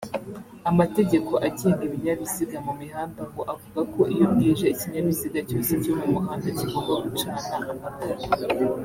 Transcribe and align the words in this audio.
Amategeko 0.71 1.31
agenga 1.47 1.81
ibinyabiziga 1.87 2.57
mu 2.67 2.73
mihanda 2.81 3.21
ngo 3.29 3.41
avuga 3.53 3.81
ko 3.93 4.01
iyo 4.13 4.25
bwije 4.33 4.65
ikinyabiziga 4.73 5.39
cyose 5.49 5.71
cyo 5.83 5.93
mu 5.99 6.05
muhanda 6.13 6.47
kigomba 6.57 6.91
gucana 7.05 7.39
amatara 7.71 8.23